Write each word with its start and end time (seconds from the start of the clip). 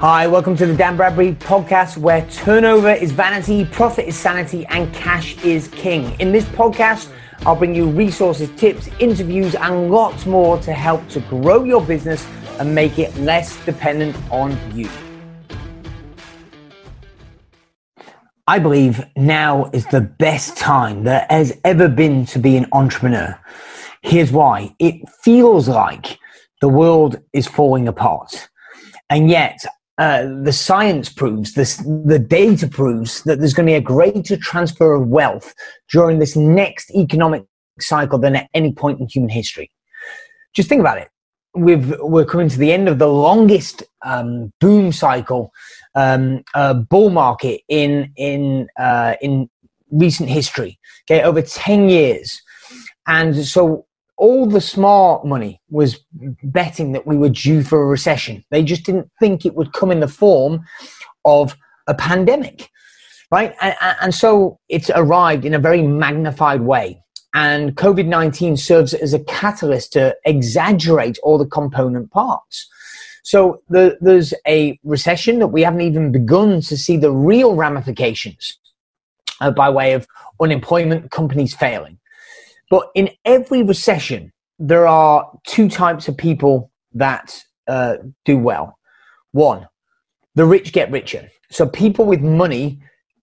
Hi, 0.00 0.28
welcome 0.28 0.56
to 0.58 0.64
the 0.64 0.76
Dan 0.76 0.96
Bradbury 0.96 1.32
podcast 1.32 1.96
where 1.96 2.24
turnover 2.30 2.92
is 2.92 3.10
vanity, 3.10 3.64
profit 3.64 4.06
is 4.06 4.16
sanity, 4.16 4.64
and 4.66 4.94
cash 4.94 5.36
is 5.44 5.66
king. 5.66 6.14
In 6.20 6.30
this 6.30 6.44
podcast, 6.44 7.10
I'll 7.44 7.56
bring 7.56 7.74
you 7.74 7.88
resources, 7.88 8.48
tips, 8.56 8.88
interviews, 9.00 9.56
and 9.56 9.90
lots 9.90 10.24
more 10.24 10.56
to 10.58 10.72
help 10.72 11.08
to 11.08 11.20
grow 11.22 11.64
your 11.64 11.84
business 11.84 12.24
and 12.60 12.72
make 12.72 13.00
it 13.00 13.12
less 13.16 13.56
dependent 13.64 14.16
on 14.30 14.56
you. 14.72 14.88
I 18.46 18.60
believe 18.60 19.04
now 19.16 19.68
is 19.72 19.84
the 19.86 20.02
best 20.02 20.56
time 20.56 21.02
there 21.02 21.26
has 21.28 21.58
ever 21.64 21.88
been 21.88 22.24
to 22.26 22.38
be 22.38 22.56
an 22.56 22.66
entrepreneur. 22.70 23.36
Here's 24.02 24.30
why 24.30 24.76
it 24.78 25.08
feels 25.24 25.66
like 25.66 26.20
the 26.60 26.68
world 26.68 27.20
is 27.32 27.48
falling 27.48 27.88
apart. 27.88 28.48
And 29.10 29.28
yet, 29.30 29.64
uh, 29.98 30.26
the 30.42 30.52
science 30.52 31.08
proves, 31.08 31.54
this, 31.54 31.76
the 32.06 32.18
data 32.18 32.68
proves 32.68 33.22
that 33.24 33.40
there's 33.40 33.52
going 33.52 33.66
to 33.66 33.72
be 33.72 33.76
a 33.76 33.80
greater 33.80 34.36
transfer 34.36 34.94
of 34.94 35.08
wealth 35.08 35.54
during 35.92 36.20
this 36.20 36.36
next 36.36 36.90
economic 36.94 37.44
cycle 37.80 38.18
than 38.18 38.36
at 38.36 38.48
any 38.54 38.72
point 38.72 39.00
in 39.00 39.08
human 39.08 39.28
history. 39.28 39.70
Just 40.54 40.68
think 40.68 40.80
about 40.80 40.98
it. 40.98 41.08
We've, 41.54 41.94
we're 41.98 42.24
coming 42.24 42.48
to 42.48 42.58
the 42.58 42.72
end 42.72 42.88
of 42.88 42.98
the 42.98 43.08
longest 43.08 43.82
um, 44.04 44.52
boom 44.60 44.92
cycle, 44.92 45.50
um, 45.94 46.44
uh, 46.54 46.74
bull 46.74 47.10
market 47.10 47.62
in 47.68 48.12
in 48.16 48.68
uh, 48.78 49.14
in 49.20 49.50
recent 49.90 50.28
history. 50.28 50.78
Okay, 51.10 51.22
over 51.22 51.42
ten 51.42 51.88
years, 51.88 52.40
and 53.06 53.44
so 53.44 53.86
all 54.18 54.46
the 54.46 54.60
smart 54.60 55.24
money 55.24 55.60
was 55.70 56.04
betting 56.42 56.92
that 56.92 57.06
we 57.06 57.16
were 57.16 57.28
due 57.28 57.62
for 57.62 57.80
a 57.80 57.86
recession. 57.86 58.44
They 58.50 58.64
just 58.64 58.84
didn't 58.84 59.10
think 59.20 59.46
it 59.46 59.54
would 59.54 59.72
come 59.72 59.90
in 59.90 60.00
the 60.00 60.08
form 60.08 60.64
of 61.24 61.56
a 61.86 61.94
pandemic, 61.94 62.68
right? 63.30 63.54
And, 63.60 63.76
and 64.02 64.14
so 64.14 64.58
it's 64.68 64.90
arrived 64.94 65.44
in 65.44 65.54
a 65.54 65.58
very 65.58 65.82
magnified 65.82 66.62
way. 66.62 67.00
And 67.34 67.76
COVID 67.76 68.06
19 68.06 68.56
serves 68.56 68.92
as 68.92 69.14
a 69.14 69.20
catalyst 69.20 69.92
to 69.92 70.16
exaggerate 70.24 71.18
all 71.22 71.38
the 71.38 71.46
component 71.46 72.10
parts. 72.10 72.68
So 73.22 73.62
the, 73.68 73.98
there's 74.00 74.34
a 74.46 74.78
recession 74.82 75.38
that 75.38 75.48
we 75.48 75.62
haven't 75.62 75.82
even 75.82 76.10
begun 76.10 76.60
to 76.62 76.76
see 76.76 76.96
the 76.96 77.12
real 77.12 77.54
ramifications 77.54 78.58
uh, 79.40 79.50
by 79.50 79.68
way 79.68 79.92
of 79.92 80.06
unemployment, 80.40 81.10
companies 81.10 81.54
failing. 81.54 81.97
But 82.70 82.90
in 82.94 83.10
every 83.24 83.62
recession, 83.62 84.32
there 84.58 84.86
are 84.86 85.30
two 85.46 85.68
types 85.68 86.08
of 86.08 86.16
people 86.16 86.70
that 86.94 87.42
uh, 87.66 87.96
do 88.24 88.38
well. 88.38 88.78
One, 89.32 89.68
the 90.34 90.44
rich 90.44 90.72
get 90.72 90.90
richer. 90.90 91.28
So 91.50 91.66
people 91.66 92.04
with 92.04 92.20
money 92.20 92.80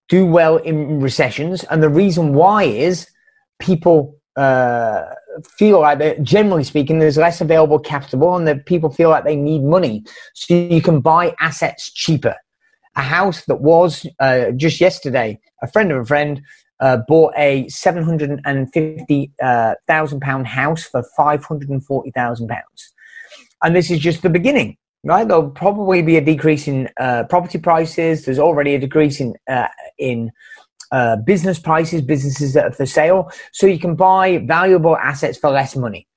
do 0.08 0.26
well 0.26 0.56
in 0.56 1.00
recessions. 1.00 1.64
And 1.64 1.82
the 1.82 1.88
reason 1.88 2.34
why 2.34 2.64
is 2.64 3.08
people 3.58 4.16
uh, 4.36 5.02
feel 5.58 5.80
like 5.80 6.22
generally 6.22 6.64
speaking, 6.64 6.98
there's 6.98 7.16
less 7.16 7.40
available 7.40 7.78
capital 7.78 8.36
and 8.36 8.46
that 8.46 8.66
people 8.66 8.90
feel 8.90 9.10
like 9.10 9.24
they 9.24 9.36
need 9.36 9.62
money. 9.62 10.04
So 10.34 10.54
you 10.54 10.82
can 10.82 11.00
buy 11.00 11.34
assets 11.40 11.92
cheaper. 11.92 12.36
A 12.96 13.02
house 13.02 13.44
that 13.44 13.60
was 13.60 14.06
uh, 14.20 14.52
just 14.52 14.80
yesterday, 14.80 15.38
a 15.62 15.66
friend 15.66 15.92
of 15.92 15.98
a 15.98 16.04
friend 16.04 16.40
uh, 16.80 16.98
bought 17.08 17.32
a 17.36 17.68
seven 17.68 18.02
hundred 18.02 18.40
and 18.44 18.72
fifty 18.72 19.32
uh, 19.42 19.74
thousand 19.86 20.20
pound 20.20 20.46
house 20.46 20.84
for 20.84 21.02
five 21.16 21.44
hundred 21.44 21.70
and 21.70 21.84
forty 21.84 22.10
thousand 22.10 22.48
pounds, 22.48 22.92
and 23.62 23.74
this 23.74 23.90
is 23.90 23.98
just 23.98 24.22
the 24.22 24.30
beginning. 24.30 24.76
Right, 25.04 25.28
there'll 25.28 25.50
probably 25.50 26.02
be 26.02 26.16
a 26.16 26.20
decrease 26.20 26.66
in 26.66 26.88
uh, 26.98 27.24
property 27.30 27.58
prices. 27.58 28.24
There's 28.24 28.40
already 28.40 28.74
a 28.74 28.78
decrease 28.78 29.20
in 29.20 29.34
uh, 29.48 29.68
in 29.98 30.32
uh, 30.90 31.16
business 31.16 31.58
prices, 31.60 32.02
businesses 32.02 32.54
that 32.54 32.64
are 32.64 32.72
for 32.72 32.86
sale. 32.86 33.30
So 33.52 33.66
you 33.66 33.78
can 33.78 33.94
buy 33.94 34.38
valuable 34.38 34.96
assets 34.96 35.38
for 35.38 35.50
less 35.50 35.76
money, 35.76 36.08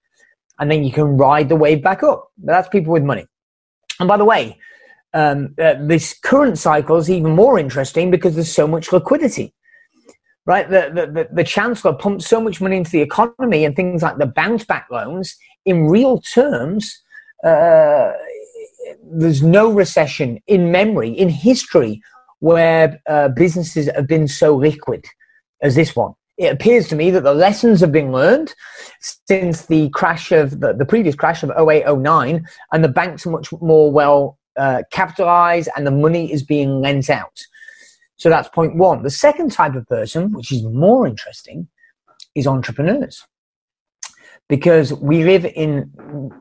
and 0.59 0.71
then 0.71 0.83
you 0.83 0.91
can 0.91 1.17
ride 1.17 1.49
the 1.49 1.55
wave 1.55 1.83
back 1.83 2.01
up. 2.01 2.31
But 2.37 2.53
That's 2.53 2.69
people 2.69 2.91
with 2.91 3.03
money. 3.03 3.27
And 3.99 4.07
by 4.07 4.17
the 4.17 4.25
way, 4.25 4.57
um, 5.13 5.53
uh, 5.61 5.75
this 5.81 6.17
current 6.17 6.57
cycle 6.57 6.97
is 6.97 7.09
even 7.09 7.35
more 7.35 7.59
interesting 7.59 8.09
because 8.09 8.35
there's 8.35 8.51
so 8.51 8.67
much 8.67 8.91
liquidity 8.91 9.53
right? 10.45 10.69
The, 10.69 10.91
the, 11.13 11.27
the, 11.31 11.43
chancellor 11.43 11.93
pumped 11.93 12.23
so 12.23 12.41
much 12.41 12.59
money 12.61 12.77
into 12.77 12.91
the 12.91 13.01
economy 13.01 13.65
and 13.65 13.75
things 13.75 14.01
like 14.01 14.17
the 14.17 14.25
bounce 14.25 14.65
back 14.65 14.87
loans. 14.89 15.35
In 15.65 15.87
real 15.87 16.19
terms, 16.21 17.01
uh, 17.43 18.11
there's 19.03 19.43
no 19.43 19.71
recession 19.71 20.39
in 20.47 20.71
memory, 20.71 21.09
in 21.09 21.29
history, 21.29 22.01
where 22.39 22.99
uh, 23.07 23.29
businesses 23.29 23.89
have 23.95 24.07
been 24.07 24.27
so 24.27 24.55
liquid 24.55 25.05
as 25.61 25.75
this 25.75 25.95
one. 25.95 26.13
It 26.37 26.53
appears 26.53 26.87
to 26.87 26.95
me 26.95 27.11
that 27.11 27.23
the 27.23 27.33
lessons 27.33 27.81
have 27.81 27.91
been 27.91 28.13
learned 28.13 28.55
since 29.27 29.65
the 29.65 29.89
crash 29.89 30.31
of 30.31 30.61
the, 30.61 30.73
the 30.73 30.85
previous 30.85 31.15
crash 31.15 31.43
of 31.43 31.51
08, 31.51 31.85
09, 31.85 32.47
and 32.71 32.83
the 32.83 32.89
banks 32.89 33.25
are 33.25 33.31
much 33.31 33.51
more 33.61 33.91
well 33.91 34.37
uh, 34.57 34.83
capitalized 34.91 35.69
and 35.75 35.85
the 35.85 35.91
money 35.91 36.31
is 36.31 36.43
being 36.43 36.79
lent 36.81 37.09
out. 37.09 37.39
So 38.19 38.29
that's 38.29 38.49
point 38.49 38.75
one. 38.75 39.01
The 39.01 39.09
second 39.09 39.51
type 39.51 39.75
of 39.75 39.87
person, 39.87 40.33
which 40.33 40.51
is 40.51 40.63
more 40.63 41.07
interesting, 41.07 41.67
is 42.35 42.45
entrepreneurs. 42.45 43.25
Because 44.49 44.93
we 44.93 45.23
live 45.23 45.45
in 45.45 45.91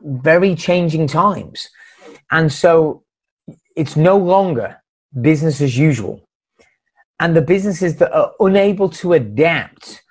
very 0.03 0.55
changing 0.55 1.07
times. 1.07 1.69
And 2.31 2.51
so 2.51 3.03
it's 3.75 3.95
no 3.95 4.17
longer 4.17 4.81
business 5.21 5.61
as 5.61 5.77
usual. 5.77 6.27
And 7.21 7.35
the 7.35 7.41
businesses 7.41 7.95
that 7.97 8.11
are 8.11 8.33
unable 8.39 8.89
to 8.89 9.13
adapt 9.13 10.03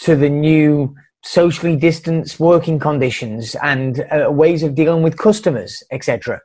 to 0.00 0.14
the 0.14 0.28
new 0.28 0.94
socially 1.24 1.74
distanced 1.74 2.38
working 2.38 2.78
conditions 2.78 3.56
and 3.62 4.06
uh, 4.12 4.30
ways 4.30 4.62
of 4.62 4.76
dealing 4.76 5.02
with 5.02 5.18
customers, 5.18 5.82
etc., 5.90 6.40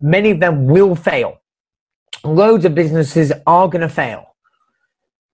many 0.00 0.30
of 0.30 0.40
them 0.40 0.66
will 0.66 0.94
fail 0.94 1.38
loads 2.24 2.64
of 2.64 2.74
businesses 2.74 3.32
are 3.46 3.68
going 3.68 3.82
to 3.82 3.88
fail, 3.88 4.34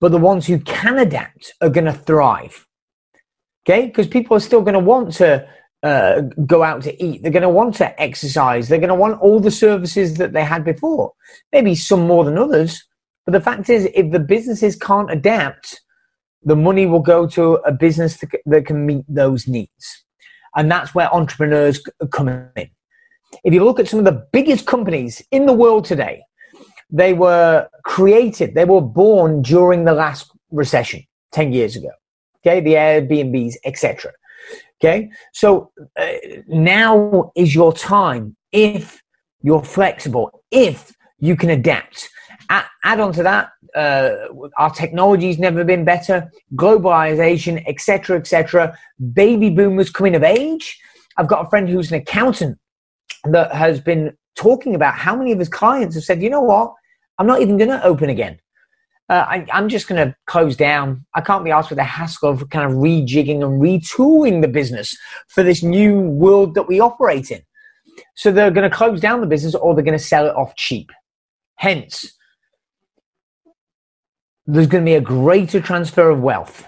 but 0.01 0.13
the 0.13 0.19
ones 0.19 0.47
who 0.47 0.59
can 0.59 0.99
adapt 0.99 1.53
are 1.61 1.71
going 1.71 1.87
to 1.87 1.93
thrive. 1.93 2.67
Okay, 3.67 3.87
because 3.87 4.07
people 4.07 4.37
are 4.37 4.41
still 4.41 4.61
going 4.61 4.75
to 4.75 4.81
want 4.81 5.13
to 5.15 5.49
uh, 5.83 6.23
go 6.47 6.63
out 6.63 6.83
to 6.83 7.03
eat. 7.03 7.23
They're 7.23 7.33
going 7.33 7.43
to 7.43 7.49
want 7.49 7.75
to 7.77 8.01
exercise. 8.01 8.69
They're 8.69 8.79
going 8.79 8.89
to 8.89 8.95
want 8.95 9.21
all 9.21 9.41
the 9.41 9.51
services 9.51 10.15
that 10.15 10.33
they 10.33 10.45
had 10.45 10.65
before. 10.65 11.13
Maybe 11.53 11.75
some 11.75 12.07
more 12.07 12.25
than 12.25 12.39
others. 12.39 12.83
But 13.25 13.33
the 13.33 13.41
fact 13.41 13.71
is, 13.71 13.89
if 13.95 14.11
the 14.13 14.19
businesses 14.19 14.77
can't 14.77 15.11
adapt, 15.11 15.81
the 16.43 16.57
money 16.57 16.85
will 16.85 17.01
go 17.01 17.27
to 17.29 17.55
a 17.67 17.73
business 17.73 18.23
that 18.47 18.67
can 18.67 18.85
meet 18.85 19.05
those 19.09 19.49
needs. 19.49 20.05
And 20.57 20.71
that's 20.71 20.95
where 20.95 21.13
entrepreneurs 21.13 21.83
come 22.11 22.29
in. 22.29 22.71
If 23.45 23.53
you 23.53 23.65
look 23.65 23.81
at 23.81 23.89
some 23.89 23.99
of 23.99 24.05
the 24.05 24.27
biggest 24.33 24.67
companies 24.67 25.23
in 25.31 25.47
the 25.47 25.53
world 25.53 25.85
today, 25.85 26.23
they 26.95 27.13
were 27.13 27.69
created, 27.85 28.55
they 28.55 28.65
were 28.65 28.81
born 28.81 29.43
during 29.43 29.85
the 29.85 29.93
last 29.93 30.31
recession 30.53 31.03
10 31.33 31.53
years 31.53 31.75
ago. 31.75 31.91
Okay, 32.47 32.61
the 32.61 32.75
Airbnbs, 32.75 33.55
etc. 33.65 34.13
Okay, 34.81 35.11
so 35.33 35.73
uh, 35.99 36.07
now 36.47 37.33
is 37.35 37.55
your 37.55 37.73
time 37.73 38.37
if 38.53 39.03
you're 39.43 39.65
flexible, 39.65 40.45
if 40.53 40.95
you 41.19 41.37
can 41.37 41.51
adapt. 41.51 42.09
Add, 42.49 42.67
add 42.85 43.01
on 43.01 43.13
to 43.15 43.23
that, 43.25 43.51
uh, 43.75 44.29
our 44.59 44.71
technology's 44.71 45.39
never 45.39 45.65
been 45.65 45.85
better, 45.85 46.31
globalization, 46.55 47.65
etc., 47.67 48.19
etc. 48.19 48.79
Baby 49.15 49.51
boomers 49.51 49.91
coming 49.91 50.15
of 50.15 50.23
age. 50.23 50.79
I've 51.17 51.29
got 51.29 51.45
a 51.45 51.51
friend 51.51 51.69
who's 51.69 51.91
an 51.91 51.99
accountant 51.99 52.59
that 53.25 53.53
has 53.53 53.81
been 53.81 54.17
talking 54.37 54.75
about 54.75 54.95
how 54.95 55.17
many 55.17 55.33
of 55.33 55.39
his 55.39 55.49
clients 55.49 55.95
have 55.97 56.05
said, 56.05 56.23
you 56.23 56.31
know 56.31 56.43
what, 56.43 56.75
I'm 57.19 57.27
not 57.27 57.43
even 57.43 57.59
going 57.59 57.71
to 57.71 57.85
open 57.85 58.11
again. 58.11 58.39
Uh, 59.09 59.25
I, 59.29 59.47
am 59.53 59.69
just 59.69 59.87
going 59.87 60.05
to 60.05 60.17
close 60.27 60.57
down. 60.57 61.05
I 61.15 61.21
can't 61.21 61.45
be 61.45 61.51
asked 61.51 61.69
with 61.69 61.77
the 61.77 61.85
hassle 61.85 62.31
of 62.31 62.49
kind 62.49 62.71
of 62.71 62.79
rejigging 62.79 63.45
and 63.45 63.61
retooling 63.61 64.41
the 64.41 64.49
business 64.49 64.97
for 65.29 65.43
this 65.43 65.63
new 65.63 66.01
world 66.01 66.55
that 66.55 66.69
we 66.69 66.81
operate 66.81 67.31
in. 67.31 67.43
So 68.17 68.33
they're 68.33 68.51
going 68.51 68.69
to 68.69 68.75
close 68.75 69.01
down 69.01 69.21
the 69.21 69.27
business 69.27 69.55
or 69.55 69.75
they're 69.75 69.85
going 69.85 69.99
to 69.99 70.05
sell 70.05 70.27
it 70.27 70.35
off 70.35 70.57
cheap. 70.57 70.91
Hence, 71.57 72.13
there's 74.47 74.67
going 74.67 74.85
to 74.85 74.89
be 74.89 74.95
a 74.95 75.01
greater 75.01 75.61
transfer 75.61 76.11
of 76.11 76.21
wealth 76.21 76.67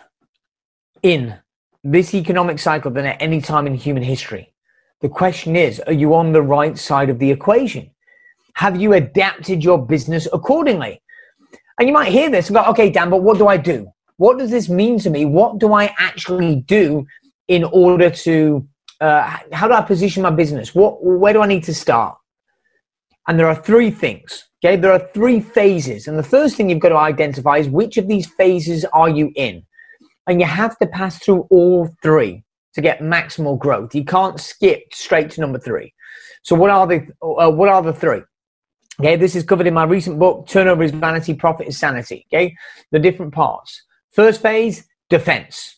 in 1.03 1.37
this 1.83 2.15
economic 2.15 2.59
cycle 2.59 2.91
than 2.91 3.07
at 3.07 3.21
any 3.21 3.41
time 3.41 3.67
in 3.67 3.75
human 3.75 4.03
history. 4.03 4.53
The 5.01 5.09
question 5.09 5.57
is, 5.57 5.81
are 5.81 5.93
you 5.93 6.15
on 6.15 6.33
the 6.33 6.43
right 6.43 6.77
side 6.77 7.11
of 7.11 7.19
the 7.19 7.31
equation? 7.31 7.91
Have 8.57 8.81
you 8.81 8.95
adapted 8.95 9.63
your 9.63 9.85
business 9.85 10.27
accordingly? 10.33 11.03
And 11.79 11.87
you 11.87 11.93
might 11.93 12.11
hear 12.11 12.31
this 12.31 12.49
and 12.49 12.57
go, 12.57 12.65
okay, 12.71 12.89
Dan, 12.89 13.11
but 13.11 13.23
what 13.23 13.37
do 13.37 13.49
I 13.49 13.59
do? 13.59 13.87
What 14.17 14.39
does 14.39 14.51
this 14.51 14.71
mean 14.71 14.99
to 15.01 15.11
me? 15.11 15.27
What 15.27 15.59
do 15.59 15.75
I 15.75 15.95
actually 15.99 16.57
do 16.67 17.07
in 17.49 17.65
order 17.65 18.09
to, 18.09 18.67
uh, 19.03 19.37
how 19.53 19.69
do 19.69 19.75
I 19.75 19.83
position 19.83 20.23
my 20.23 20.31
business? 20.31 20.75
What, 20.75 21.05
where 21.05 21.35
do 21.35 21.43
I 21.43 21.47
need 21.47 21.65
to 21.65 21.75
start? 21.75 22.17
And 23.29 23.39
there 23.39 23.47
are 23.47 23.55
three 23.55 23.91
things. 23.91 24.49
Okay, 24.65 24.77
there 24.77 24.93
are 24.93 25.07
three 25.13 25.39
phases. 25.41 26.09
And 26.09 26.19
the 26.19 26.23
first 26.23 26.57
thing 26.57 26.71
you've 26.71 26.81
got 26.81 26.89
to 26.89 26.97
identify 26.97 27.59
is 27.59 27.69
which 27.69 27.99
of 27.99 28.09
these 28.09 28.27
phases 28.27 28.87
are 28.95 29.11
you 29.11 29.33
in? 29.37 29.67
And 30.27 30.41
you 30.41 30.47
have 30.47 30.79
to 30.79 30.87
pass 30.87 31.19
through 31.19 31.47
all 31.51 31.91
three 32.03 32.43
to 32.73 32.81
get 32.81 33.01
maximal 33.01 33.59
growth. 33.59 33.95
You 33.95 34.07
can't 34.07 34.41
skip 34.41 34.95
straight 34.95 35.31
to 35.33 35.43
number 35.43 35.59
three. 35.59 35.93
So 36.43 36.57
what 36.57 36.71
are 36.71 36.87
the 36.87 37.07
uh, 37.21 37.51
what 37.51 37.69
are 37.69 37.83
the 37.83 37.93
three? 37.93 38.23
Okay, 39.01 39.17
this 39.17 39.37
is 39.37 39.45
covered 39.45 39.67
in 39.67 39.75
my 39.75 39.85
recent 39.85 40.19
book, 40.19 40.47
Turnover 40.47 40.83
is 40.83 40.91
Vanity, 40.91 41.35
Profit 41.35 41.69
is 41.69 41.79
Sanity. 41.79 42.27
Okay, 42.33 42.57
the 42.93 42.99
different 42.99 43.35
parts. 43.35 43.83
First 44.13 44.41
phase, 44.41 44.87
defense. 45.11 45.77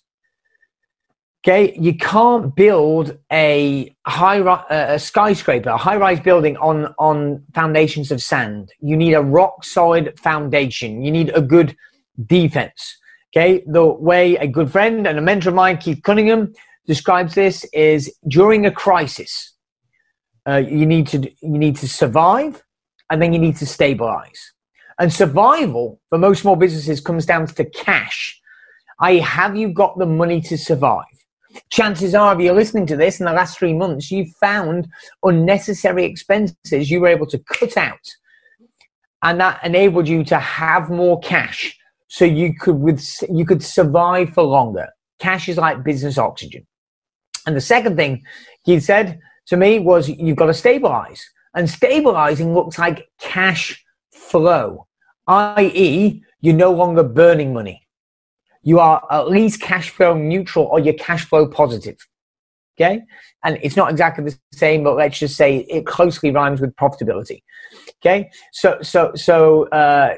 Okay, 1.45 1.77
you 1.79 1.97
can't 1.97 2.55
build 2.55 3.19
a 3.33 3.95
high 4.07 4.39
a 4.71 4.99
skyscraper, 4.99 5.71
a 5.71 5.77
high-rise 5.77 6.21
building 6.21 6.57
on 6.59 6.95
on 6.99 7.45
foundations 7.55 8.13
of 8.13 8.23
sand. 8.23 8.73
You 8.81 8.97
need 8.97 9.15
a 9.15 9.23
rock-solid 9.23 10.19
foundation. 10.19 11.03
You 11.03 11.11
need 11.11 11.31
a 11.31 11.41
good 11.41 11.77
defense. 12.27 12.99
Okay, 13.31 13.65
the 13.67 13.85
way 13.85 14.37
a 14.37 14.47
good 14.47 14.71
friend 14.71 15.07
and 15.07 15.19
a 15.19 15.23
mentor 15.23 15.51
of 15.51 15.55
mine, 15.55 15.79
Keith 15.79 16.03
Cunningham, 16.03 16.53
describes 16.87 17.35
this 17.35 17.65
is 17.73 18.13
during 18.27 18.65
a 18.65 18.71
crisis, 18.71 19.55
uh, 20.49 20.57
you 20.57 20.87
need 20.87 21.07
to 21.09 21.19
you 21.43 21.59
need 21.59 21.77
to 21.77 21.89
survive, 21.89 22.63
and 23.11 23.21
then 23.21 23.33
you 23.33 23.39
need 23.39 23.57
to 23.57 23.67
stabilize. 23.67 24.53
And 24.99 25.13
survival 25.13 26.01
for 26.09 26.19
most 26.19 26.43
small 26.43 26.57
businesses 26.57 27.01
comes 27.01 27.27
down 27.27 27.47
to 27.47 27.65
cash. 27.65 28.41
I 29.01 29.15
have 29.17 29.57
you 29.57 29.73
got 29.73 29.99
the 29.99 30.07
money 30.07 30.41
to 30.43 30.59
survive? 30.59 31.05
chances 31.71 32.15
are, 32.15 32.35
if 32.35 32.41
you're 32.41 32.55
listening 32.55 32.87
to 32.87 32.97
this 32.97 33.21
in 33.21 33.27
the 33.27 33.33
last 33.33 33.59
three 33.59 33.75
months, 33.75 34.11
you've 34.11 34.35
found 34.41 34.89
unnecessary 35.23 36.05
expenses 36.05 36.91
you 36.91 37.01
were 37.01 37.09
able 37.09 37.27
to 37.27 37.39
cut 37.39 37.77
out. 37.77 37.99
And 39.23 39.41
that 39.41 39.65
enabled 39.65 40.09
you 40.09 40.25
to 40.25 40.39
have 40.39 40.91
more 40.91 41.19
cash 41.21 41.77
so 42.09 42.25
you 42.25 42.55
could, 42.55 42.77
with, 42.77 43.05
you 43.29 43.45
could 43.45 43.63
survive 43.63 44.31
for 44.31 44.45
longer. 44.45 44.89
Cash 45.19 45.49
is 45.49 45.57
like 45.57 45.83
business 45.83 46.19
oxygen. 46.19 46.67
And 47.47 47.57
the 47.57 47.61
second 47.61 47.97
thing 47.97 48.23
he 48.65 48.79
said 48.79 49.19
to 49.47 49.57
me 49.57 49.79
was, 49.79 50.09
you've 50.09 50.37
got 50.37 50.47
to 50.47 50.55
stabilize. 50.55 51.25
And 51.55 51.69
stabilizing 51.69 52.55
looks 52.55 52.79
like 52.79 53.09
cash 53.21 53.85
flow, 54.13 54.87
i.e., 55.27 56.23
you're 56.41 56.55
no 56.55 56.73
longer 56.73 57.03
burning 57.03 57.53
money 57.53 57.89
you 58.69 58.79
are 58.79 59.03
at 59.11 59.29
least 59.31 59.63
cash 59.63 59.89
flow 59.89 60.15
neutral 60.15 60.67
or 60.67 60.79
you're 60.79 60.95
cash 60.95 61.25
flow 61.25 61.49
positive. 61.49 61.97
Okay. 62.77 63.01
And 63.43 63.59
it's 63.63 63.77
not 63.77 63.91
exactly 63.91 64.25
the 64.25 64.37
same, 64.53 64.85
but 64.85 64.95
let's 64.95 65.19
just 65.19 65.37
say 65.37 65.59
it 65.71 65.87
closely 65.87 66.31
rhymes 66.31 66.61
with 66.61 66.77
profitability. 66.77 67.43
Okay. 68.01 68.31
So, 68.53 68.79
so, 68.83 69.13
so, 69.15 69.69
uh, 69.69 70.17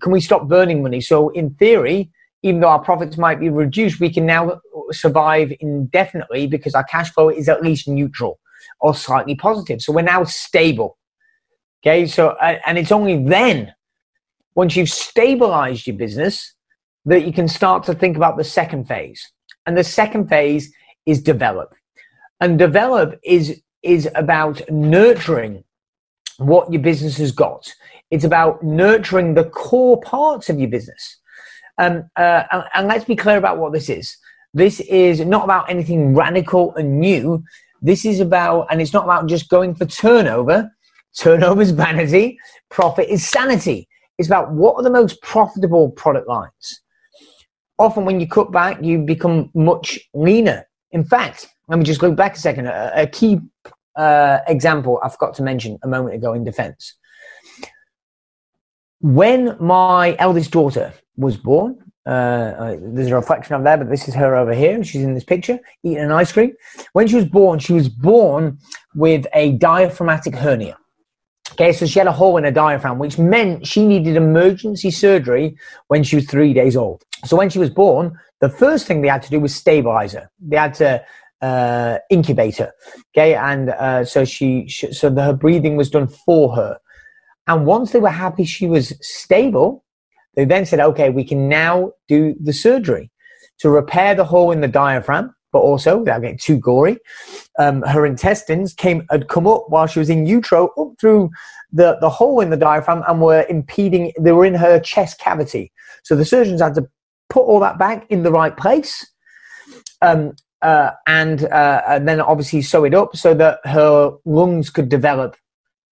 can 0.00 0.12
we 0.12 0.20
stop 0.20 0.48
burning 0.48 0.82
money? 0.82 1.00
So 1.00 1.30
in 1.30 1.54
theory, 1.54 2.10
even 2.42 2.60
though 2.60 2.68
our 2.68 2.78
profits 2.78 3.16
might 3.16 3.40
be 3.40 3.48
reduced, 3.48 4.00
we 4.00 4.10
can 4.10 4.26
now 4.26 4.60
survive 4.92 5.52
indefinitely 5.58 6.46
because 6.46 6.74
our 6.74 6.84
cash 6.84 7.10
flow 7.10 7.30
is 7.30 7.48
at 7.48 7.62
least 7.62 7.88
neutral 7.88 8.38
or 8.80 8.94
slightly 8.94 9.34
positive. 9.34 9.80
So 9.80 9.92
we're 9.92 10.02
now 10.02 10.24
stable. 10.24 10.98
Okay. 11.82 12.06
So, 12.06 12.30
uh, 12.30 12.58
and 12.66 12.78
it's 12.78 12.92
only 12.92 13.22
then 13.24 13.72
once 14.54 14.76
you've 14.76 14.90
stabilized 14.90 15.86
your 15.86 15.96
business 15.96 16.54
that 17.04 17.24
you 17.24 17.32
can 17.32 17.48
start 17.48 17.84
to 17.84 17.94
think 17.94 18.16
about 18.16 18.36
the 18.36 18.44
second 18.44 18.86
phase. 18.86 19.32
And 19.66 19.76
the 19.76 19.84
second 19.84 20.28
phase 20.28 20.72
is 21.06 21.22
develop. 21.22 21.74
And 22.40 22.58
develop 22.58 23.18
is, 23.22 23.62
is 23.82 24.08
about 24.14 24.60
nurturing 24.70 25.64
what 26.38 26.72
your 26.72 26.82
business 26.82 27.16
has 27.18 27.32
got. 27.32 27.72
It's 28.10 28.24
about 28.24 28.62
nurturing 28.62 29.34
the 29.34 29.44
core 29.44 30.00
parts 30.00 30.48
of 30.48 30.58
your 30.58 30.68
business. 30.68 31.18
Um, 31.78 32.08
uh, 32.16 32.44
and, 32.50 32.64
and 32.74 32.88
let's 32.88 33.04
be 33.04 33.16
clear 33.16 33.36
about 33.36 33.58
what 33.58 33.72
this 33.72 33.88
is. 33.88 34.16
This 34.54 34.80
is 34.80 35.20
not 35.20 35.44
about 35.44 35.70
anything 35.70 36.14
radical 36.14 36.74
and 36.74 37.00
new. 37.00 37.44
This 37.80 38.04
is 38.04 38.20
about, 38.20 38.66
and 38.70 38.80
it's 38.80 38.92
not 38.92 39.04
about 39.04 39.26
just 39.26 39.48
going 39.48 39.74
for 39.74 39.86
turnover. 39.86 40.70
Turnover 41.18 41.62
is 41.62 41.70
vanity, 41.70 42.38
profit 42.70 43.08
is 43.08 43.28
sanity. 43.28 43.88
It's 44.18 44.28
about 44.28 44.52
what 44.52 44.74
are 44.74 44.82
the 44.82 44.90
most 44.90 45.20
profitable 45.22 45.90
product 45.90 46.28
lines 46.28 46.82
often 47.78 48.04
when 48.04 48.20
you 48.20 48.26
cut 48.26 48.52
back, 48.52 48.82
you 48.82 48.98
become 48.98 49.50
much 49.54 49.98
leaner. 50.14 50.66
In 50.90 51.04
fact, 51.04 51.48
let 51.68 51.78
me 51.78 51.84
just 51.84 52.00
go 52.00 52.12
back 52.12 52.36
a 52.36 52.38
second. 52.38 52.66
A, 52.66 52.92
a 52.94 53.06
key 53.06 53.40
uh, 53.96 54.38
example 54.48 55.00
I 55.02 55.08
forgot 55.08 55.34
to 55.34 55.42
mention 55.42 55.78
a 55.82 55.88
moment 55.88 56.14
ago 56.14 56.32
in 56.32 56.44
defense. 56.44 56.94
When 59.00 59.56
my 59.60 60.16
eldest 60.18 60.50
daughter 60.50 60.92
was 61.16 61.36
born, 61.36 61.87
uh, 62.06 62.76
there's 62.80 63.08
a 63.08 63.14
reflection 63.14 63.54
of 63.54 63.64
there, 63.64 63.76
but 63.76 63.90
this 63.90 64.08
is 64.08 64.14
her 64.14 64.34
over 64.36 64.54
here. 64.54 64.82
She's 64.82 65.02
in 65.02 65.14
this 65.14 65.24
picture 65.24 65.58
eating 65.82 65.98
an 65.98 66.12
ice 66.12 66.32
cream. 66.32 66.52
When 66.92 67.06
she 67.06 67.16
was 67.16 67.26
born, 67.26 67.58
she 67.58 67.72
was 67.72 67.88
born 67.88 68.58
with 68.94 69.26
a 69.34 69.52
diaphragmatic 69.52 70.34
hernia. 70.34 70.78
Okay, 71.52 71.72
so 71.72 71.86
she 71.86 71.98
had 71.98 72.06
a 72.06 72.12
hole 72.12 72.36
in 72.36 72.44
her 72.44 72.50
diaphragm, 72.50 72.98
which 72.98 73.18
meant 73.18 73.66
she 73.66 73.86
needed 73.86 74.16
emergency 74.16 74.90
surgery 74.90 75.56
when 75.88 76.04
she 76.04 76.16
was 76.16 76.26
three 76.26 76.52
days 76.52 76.76
old. 76.76 77.02
So 77.24 77.36
when 77.36 77.50
she 77.50 77.58
was 77.58 77.70
born, 77.70 78.18
the 78.40 78.48
first 78.48 78.86
thing 78.86 79.02
they 79.02 79.08
had 79.08 79.22
to 79.22 79.30
do 79.30 79.40
was 79.40 79.54
stabilize 79.54 80.12
her. 80.12 80.30
They 80.40 80.56
had 80.56 80.74
to 80.74 81.04
uh, 81.40 81.98
incubate 82.10 82.58
her. 82.58 82.72
Okay, 83.12 83.34
and 83.34 83.70
uh, 83.70 84.04
so 84.04 84.24
she, 84.24 84.68
she 84.68 84.92
so 84.92 85.10
the, 85.10 85.22
her 85.22 85.32
breathing 85.32 85.76
was 85.76 85.90
done 85.90 86.06
for 86.06 86.54
her. 86.54 86.78
And 87.46 87.66
once 87.66 87.92
they 87.92 88.00
were 88.00 88.10
happy 88.10 88.44
she 88.44 88.66
was 88.66 88.92
stable, 89.00 89.84
they 90.38 90.46
then 90.46 90.64
said, 90.64 90.80
okay, 90.80 91.10
we 91.10 91.24
can 91.24 91.48
now 91.48 91.92
do 92.06 92.34
the 92.40 92.54
surgery 92.54 93.10
to 93.58 93.68
repair 93.68 94.14
the 94.14 94.24
hole 94.24 94.52
in 94.52 94.60
the 94.62 94.68
diaphragm 94.68 95.34
but 95.52 95.60
also 95.60 95.98
without 95.98 96.20
getting 96.20 96.38
too 96.38 96.58
gory, 96.58 96.98
um, 97.58 97.82
her 97.82 98.04
intestines 98.04 98.74
came 98.74 99.04
had 99.10 99.28
come 99.28 99.46
up 99.46 99.64
while 99.68 99.86
she 99.86 99.98
was 99.98 100.10
in 100.10 100.26
utero 100.26 100.68
up 100.78 100.88
through 101.00 101.30
the, 101.72 101.96
the 102.00 102.10
hole 102.10 102.40
in 102.40 102.50
the 102.50 102.56
diaphragm 102.56 103.02
and 103.08 103.20
were 103.20 103.46
impeding. 103.48 104.12
They 104.20 104.32
were 104.32 104.44
in 104.44 104.54
her 104.54 104.78
chest 104.78 105.18
cavity, 105.18 105.72
so 106.04 106.16
the 106.16 106.24
surgeons 106.24 106.60
had 106.60 106.74
to 106.74 106.86
put 107.30 107.42
all 107.42 107.60
that 107.60 107.78
back 107.78 108.06
in 108.10 108.22
the 108.22 108.32
right 108.32 108.56
place, 108.56 109.10
um, 110.02 110.32
uh, 110.62 110.90
and 111.06 111.44
uh, 111.44 111.82
and 111.88 112.06
then 112.06 112.20
obviously 112.20 112.62
sew 112.62 112.84
it 112.84 112.94
up 112.94 113.16
so 113.16 113.34
that 113.34 113.60
her 113.64 114.12
lungs 114.24 114.70
could 114.70 114.88
develop 114.88 115.36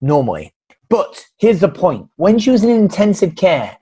normally. 0.00 0.52
But 0.88 1.24
here's 1.38 1.60
the 1.60 1.68
point: 1.68 2.08
when 2.16 2.38
she 2.38 2.50
was 2.50 2.62
in 2.62 2.70
intensive 2.70 3.36
care, 3.36 3.78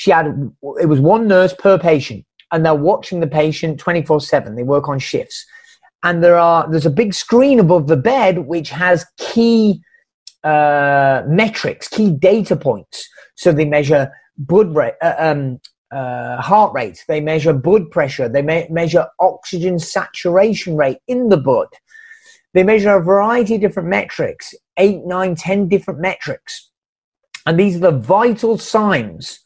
she 0.00 0.10
had 0.10 0.50
it 0.80 0.86
was 0.86 0.98
one 0.98 1.28
nurse 1.28 1.52
per 1.52 1.78
patient 1.78 2.24
and 2.52 2.64
they're 2.64 2.74
watching 2.74 3.20
the 3.20 3.26
patient 3.26 3.78
24 3.78 4.20
7 4.20 4.56
they 4.56 4.62
work 4.62 4.88
on 4.88 4.98
shifts. 4.98 5.44
And 6.02 6.24
there 6.24 6.38
are 6.38 6.68
there's 6.70 6.86
a 6.86 6.90
big 7.02 7.12
screen 7.12 7.60
above 7.60 7.86
the 7.86 7.98
bed 7.98 8.38
which 8.46 8.70
has 8.70 9.04
key 9.18 9.82
uh, 10.42 11.22
metrics 11.26 11.86
key 11.86 12.10
data 12.10 12.56
points. 12.56 13.06
So 13.34 13.52
they 13.52 13.66
measure 13.66 14.10
blood 14.38 14.74
rate 14.74 14.94
uh, 15.02 15.14
um, 15.18 15.60
uh, 15.92 16.40
heart 16.40 16.72
rate. 16.72 17.04
They 17.06 17.20
measure 17.20 17.52
blood 17.52 17.90
pressure. 17.90 18.26
They 18.26 18.40
me- 18.40 18.68
measure 18.70 19.06
oxygen 19.18 19.78
saturation 19.78 20.76
rate 20.76 20.98
in 21.08 21.28
the 21.28 21.36
blood. 21.36 21.68
They 22.54 22.62
measure 22.62 22.96
a 22.96 23.04
variety 23.04 23.56
of 23.56 23.60
different 23.60 23.90
metrics 23.90 24.54
eight 24.78 25.04
nine 25.04 25.34
ten 25.34 25.68
different 25.68 26.00
metrics. 26.00 26.70
And 27.44 27.60
these 27.60 27.76
are 27.76 27.90
the 27.90 27.98
vital 27.98 28.56
signs 28.56 29.40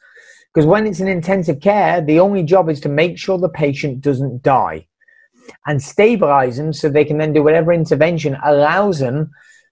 because 0.54 0.66
when 0.66 0.86
it's 0.86 1.00
in 1.00 1.08
intensive 1.08 1.60
care, 1.60 2.00
the 2.00 2.20
only 2.20 2.44
job 2.44 2.70
is 2.70 2.80
to 2.80 2.88
make 2.88 3.18
sure 3.18 3.38
the 3.38 3.48
patient 3.48 4.00
doesn't 4.00 4.42
die 4.42 4.86
and 5.66 5.82
stabilize 5.82 6.56
them 6.56 6.72
so 6.72 6.88
they 6.88 7.04
can 7.04 7.18
then 7.18 7.32
do 7.32 7.42
whatever 7.42 7.72
intervention 7.72 8.36
allows 8.44 9.00
them 9.00 9.30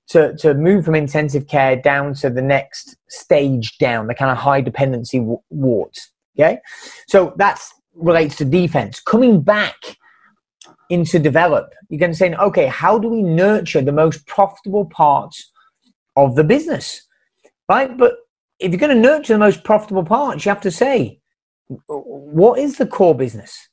to, 0.09 0.37
to 0.39 0.55
move 0.55 0.85
from 0.85 0.97
intensive 0.97 1.47
care 1.47 1.77
down 1.77 2.15
to 2.15 2.29
the 2.29 2.43
next 2.43 2.97
stage 3.09 3.79
down, 3.79 4.09
the 4.09 4.15
kind 4.15 4.33
of 4.33 4.37
high 4.37 4.61
dependency 4.61 5.19
w- 5.19 5.41
wards. 5.51 6.11
Okay. 6.37 6.59
So 7.07 7.33
that 7.37 7.61
relates 7.95 8.37
to 8.37 8.45
defense. 8.45 9.01
Coming 9.01 9.41
back 9.41 9.77
into 10.91 11.21
develop, 11.21 11.73
you're 11.89 12.01
going 12.01 12.11
to 12.11 12.17
say, 12.17 12.35
okay, 12.35 12.67
how 12.67 12.99
do 12.99 13.09
we 13.09 13.23
nurture 13.23 13.83
the 13.83 13.93
most 13.93 14.27
profitable 14.27 14.87
parts 14.87 15.53
of 16.17 16.35
the 16.35 16.45
business? 16.45 17.07
Right. 17.69 17.97
But 17.97 18.15
if 18.63 18.71
you're 18.71 18.79
going 18.79 18.95
to 18.97 19.09
nurture 19.09 19.33
the 19.33 19.39
most 19.39 19.65
profitable 19.65 20.05
parts, 20.05 20.45
you 20.45 20.51
have 20.51 20.61
to 20.63 20.71
say, 20.71 21.21
what 21.87 22.59
is 22.59 22.79
the 22.79 22.87
core 22.87 23.15
business? 23.15 23.69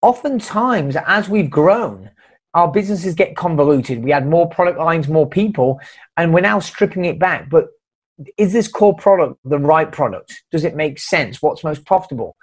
Oftentimes, 0.00 0.96
as 1.06 1.28
we've 1.28 1.50
grown, 1.50 2.10
our 2.54 2.70
businesses 2.70 3.14
get 3.14 3.36
convoluted. 3.36 4.02
We 4.02 4.12
add 4.12 4.26
more 4.26 4.48
product 4.48 4.78
lines, 4.78 5.08
more 5.08 5.28
people, 5.28 5.80
and 6.16 6.32
we're 6.32 6.40
now 6.40 6.60
stripping 6.60 7.04
it 7.04 7.18
back. 7.18 7.50
But 7.50 7.66
is 8.38 8.52
this 8.52 8.68
core 8.68 8.94
product 8.94 9.40
the 9.44 9.58
right 9.58 9.90
product? 9.90 10.42
Does 10.50 10.64
it 10.64 10.76
make 10.76 10.98
sense? 10.98 11.42
What's 11.42 11.64
most 11.64 11.84
profitable? 11.84 12.36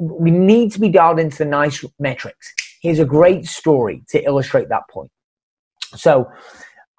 We 0.00 0.30
need 0.30 0.72
to 0.72 0.80
be 0.80 0.88
dialed 0.88 1.20
into 1.20 1.38
the 1.38 1.44
nice 1.44 1.84
metrics. 1.98 2.52
Here's 2.80 2.98
a 2.98 3.04
great 3.04 3.46
story 3.46 4.02
to 4.08 4.24
illustrate 4.24 4.68
that 4.70 4.88
point. 4.88 5.10
So, 5.94 6.30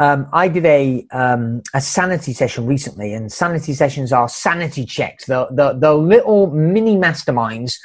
Um, 0.01 0.27
I 0.33 0.47
did 0.47 0.65
a 0.65 1.05
um, 1.11 1.61
a 1.75 1.79
sanity 1.79 2.33
session 2.33 2.65
recently, 2.65 3.13
and 3.13 3.31
sanity 3.31 3.73
sessions 3.73 4.11
are 4.11 4.27
sanity 4.27 4.83
checks. 4.83 5.25
The 5.27 5.47
the, 5.51 5.73
the 5.73 5.93
little 5.93 6.47
mini 6.47 6.95
masterminds 6.95 7.75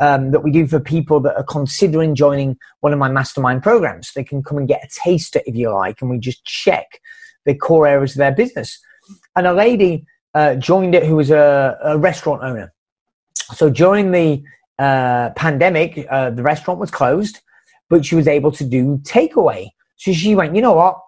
um, 0.00 0.30
that 0.30 0.40
we 0.40 0.52
do 0.52 0.66
for 0.66 0.80
people 0.80 1.20
that 1.20 1.36
are 1.36 1.44
considering 1.44 2.14
joining 2.14 2.56
one 2.80 2.94
of 2.94 2.98
my 2.98 3.10
mastermind 3.10 3.62
programs. 3.62 4.10
They 4.14 4.24
can 4.24 4.42
come 4.42 4.56
and 4.56 4.66
get 4.66 4.82
a 4.82 4.88
taster, 4.88 5.42
if 5.44 5.54
you 5.54 5.70
like, 5.70 6.00
and 6.00 6.08
we 6.08 6.18
just 6.18 6.42
check 6.46 6.98
the 7.44 7.54
core 7.54 7.86
areas 7.86 8.12
of 8.12 8.20
their 8.20 8.32
business. 8.32 8.78
And 9.36 9.46
a 9.46 9.52
lady 9.52 10.06
uh, 10.32 10.54
joined 10.54 10.94
it 10.94 11.04
who 11.04 11.16
was 11.16 11.30
a, 11.30 11.76
a, 11.82 11.98
restaurant 11.98 12.42
owner. 12.42 12.72
So 13.54 13.68
during 13.68 14.12
the 14.12 14.42
uh, 14.78 15.30
pandemic, 15.36 16.06
uh, 16.10 16.30
the 16.30 16.42
restaurant 16.42 16.80
was 16.80 16.90
closed, 16.90 17.40
but 17.90 18.06
she 18.06 18.14
was 18.14 18.28
able 18.28 18.52
to 18.52 18.64
do 18.64 18.96
takeaway. 18.98 19.68
So 19.96 20.14
she 20.14 20.34
went, 20.34 20.56
you 20.56 20.62
know 20.62 20.72
what? 20.72 21.00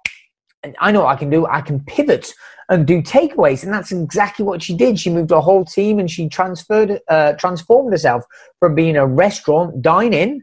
I 0.81 0.93
know 0.93 1.01
what 1.01 1.15
I 1.15 1.17
can 1.17 1.31
do. 1.31 1.47
I 1.47 1.61
can 1.61 1.81
pivot 1.81 2.33
and 2.69 2.87
do 2.87 3.03
takeaways, 3.03 3.65
and 3.65 3.73
that's 3.73 3.93
exactly 3.93 4.45
what 4.45 4.63
she 4.63 4.77
did. 4.77 4.99
She 4.99 5.11
moved 5.11 5.31
her 5.31 5.41
whole 5.41 5.65
team 5.65 5.99
and 5.99 6.11
she 6.11 6.29
transferred, 6.29 7.01
uh, 7.09 7.33
transformed 7.35 7.93
herself 7.93 8.25
from 8.61 8.75
being 8.75 8.97
a 8.97 9.07
restaurant 9.07 9.83
dine-in 9.83 10.43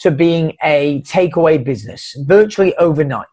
to 0.00 0.10
being 0.10 0.56
a 0.62 1.02
takeaway 1.02 1.62
business 1.62 2.14
virtually 2.26 2.74
overnight. 2.76 3.26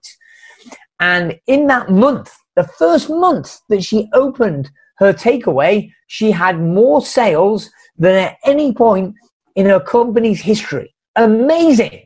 And 0.99 1.39
in 1.47 1.67
that 1.67 1.89
month, 1.89 2.33
the 2.55 2.63
first 2.63 3.09
month 3.09 3.59
that 3.69 3.83
she 3.83 4.09
opened 4.13 4.71
her 4.97 5.13
takeaway, 5.13 5.91
she 6.07 6.31
had 6.31 6.59
more 6.59 7.01
sales 7.01 7.69
than 7.97 8.15
at 8.15 8.37
any 8.45 8.73
point 8.73 9.15
in 9.55 9.65
her 9.65 9.79
company's 9.79 10.41
history. 10.41 10.93
Amazing. 11.15 12.05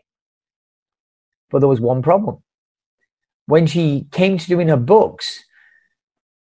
But 1.51 1.59
there 1.59 1.69
was 1.69 1.81
one 1.81 2.01
problem 2.01 2.41
when 3.47 3.67
she 3.67 4.07
came 4.11 4.37
to 4.37 4.47
doing 4.47 4.67
her 4.67 4.77
books, 4.77 5.43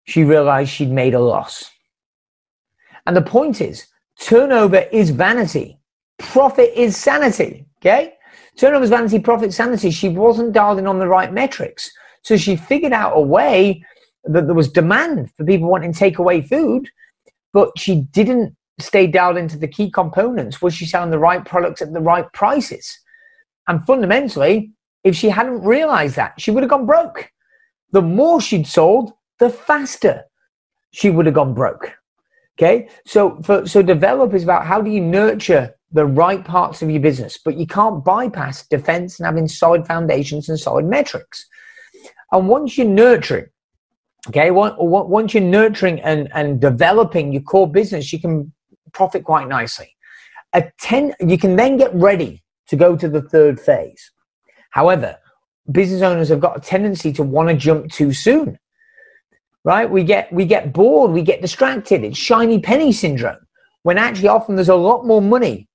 she 0.05 0.23
realized 0.23 0.71
she'd 0.71 0.91
made 0.91 1.13
a 1.13 1.19
loss. 1.19 1.69
And 3.05 3.15
the 3.15 3.21
point 3.21 3.61
is, 3.61 3.87
turnover 4.19 4.85
is 4.91 5.09
vanity, 5.09 5.79
profit 6.17 6.71
is 6.75 6.97
sanity. 6.97 7.65
Okay? 7.81 8.13
Turnover 8.57 8.83
is 8.83 8.89
vanity, 8.89 9.19
profit, 9.19 9.53
sanity. 9.53 9.91
She 9.91 10.09
wasn't 10.09 10.53
dialed 10.53 10.79
in 10.79 10.87
on 10.87 10.99
the 10.99 11.07
right 11.07 11.33
metrics. 11.33 11.91
So 12.23 12.37
she 12.37 12.55
figured 12.55 12.93
out 12.93 13.13
a 13.15 13.21
way 13.21 13.83
that 14.25 14.45
there 14.45 14.55
was 14.55 14.71
demand 14.71 15.31
for 15.35 15.45
people 15.45 15.69
wanting 15.69 15.93
takeaway 15.93 16.47
food, 16.47 16.89
but 17.53 17.71
she 17.77 18.01
didn't 18.11 18.55
stay 18.79 19.07
dialed 19.07 19.37
into 19.37 19.57
the 19.57 19.67
key 19.67 19.89
components. 19.89 20.61
Was 20.61 20.75
she 20.75 20.85
selling 20.85 21.09
the 21.09 21.19
right 21.19 21.43
products 21.43 21.81
at 21.81 21.93
the 21.93 22.01
right 22.01 22.31
prices? 22.33 22.99
And 23.67 23.85
fundamentally, 23.85 24.71
if 25.03 25.15
she 25.15 25.29
hadn't 25.29 25.63
realized 25.63 26.15
that, 26.15 26.39
she 26.39 26.51
would 26.51 26.63
have 26.63 26.69
gone 26.69 26.85
broke. 26.85 27.31
The 27.91 28.01
more 28.01 28.39
she'd 28.39 28.67
sold, 28.67 29.13
the 29.39 29.49
faster 29.49 30.23
she 30.91 31.09
would 31.09 31.25
have 31.25 31.35
gone 31.35 31.53
broke. 31.53 31.93
Okay, 32.57 32.89
so 33.05 33.41
for, 33.43 33.65
so 33.65 33.81
develop 33.81 34.33
is 34.33 34.43
about 34.43 34.65
how 34.65 34.81
do 34.81 34.91
you 34.91 35.01
nurture 35.01 35.73
the 35.91 36.05
right 36.05 36.43
parts 36.45 36.81
of 36.81 36.89
your 36.89 37.01
business, 37.01 37.39
but 37.43 37.57
you 37.57 37.65
can't 37.65 38.05
bypass 38.05 38.67
defense 38.67 39.19
and 39.19 39.25
having 39.25 39.47
solid 39.47 39.87
foundations 39.87 40.47
and 40.47 40.59
solid 40.59 40.85
metrics. 40.85 41.45
And 42.31 42.47
once 42.47 42.77
you're 42.77 42.87
nurturing, 42.87 43.47
okay, 44.27 44.51
once 44.51 45.33
you're 45.33 45.43
nurturing 45.43 45.99
and, 46.01 46.29
and 46.33 46.61
developing 46.61 47.33
your 47.33 47.41
core 47.41 47.69
business, 47.69 48.13
you 48.13 48.19
can 48.19 48.53
profit 48.93 49.23
quite 49.23 49.47
nicely. 49.47 49.95
A 50.53 50.63
ten, 50.79 51.13
you 51.19 51.37
can 51.37 51.55
then 51.55 51.77
get 51.77 51.93
ready 51.95 52.43
to 52.67 52.75
go 52.75 52.95
to 52.95 53.09
the 53.09 53.21
third 53.21 53.59
phase. 53.59 54.11
However, 54.71 55.17
business 55.71 56.01
owners 56.01 56.29
have 56.29 56.39
got 56.39 56.57
a 56.57 56.61
tendency 56.61 57.13
to 57.13 57.23
want 57.23 57.49
to 57.49 57.55
jump 57.55 57.91
too 57.91 58.11
soon. 58.11 58.57
Right? 59.63 59.89
We 59.89 60.03
get 60.03 60.33
we 60.33 60.45
get 60.45 60.73
bored, 60.73 61.11
we 61.11 61.21
get 61.21 61.41
distracted. 61.41 62.03
It's 62.03 62.17
shiny 62.17 62.59
penny 62.59 62.91
syndrome. 62.91 63.37
When 63.83 63.97
actually 63.97 64.29
often 64.29 64.55
there's 64.55 64.69
a 64.69 64.75
lot 64.75 65.05
more 65.05 65.21
money 65.21 65.67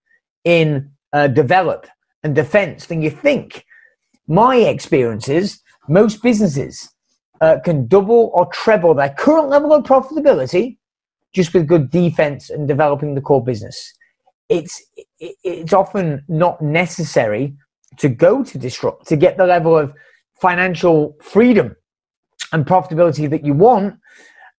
in 0.44 0.90
uh, 1.12 1.28
develop 1.28 1.86
and 2.24 2.34
defense 2.34 2.86
than 2.86 3.00
you 3.00 3.10
think. 3.10 3.64
My 4.26 4.56
experience 4.56 5.28
is 5.28 5.60
most 5.88 6.22
businesses 6.22 6.88
uh, 7.40 7.58
can 7.64 7.86
double 7.86 8.32
or 8.34 8.46
treble 8.46 8.94
their 8.94 9.10
current 9.10 9.48
level 9.48 9.72
of 9.72 9.84
profitability 9.84 10.78
just 11.32 11.54
with 11.54 11.68
good 11.68 11.90
defense 11.90 12.50
and 12.50 12.66
developing 12.66 13.14
the 13.14 13.20
core 13.20 13.44
business. 13.44 13.92
It's 14.48 14.82
it's 15.18 15.72
often 15.72 16.24
not 16.28 16.60
necessary 16.60 17.54
to 17.98 18.08
go 18.08 18.42
to 18.44 18.58
disrupt 18.58 19.06
to 19.08 19.16
get 19.16 19.36
the 19.36 19.46
level 19.46 19.76
of 19.76 19.92
financial 20.40 21.16
freedom 21.22 21.74
and 22.52 22.66
profitability 22.66 23.28
that 23.30 23.44
you 23.44 23.54
want. 23.54 23.98